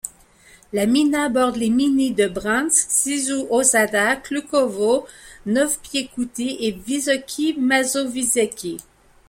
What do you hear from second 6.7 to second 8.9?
Wysokie Mazowieckie.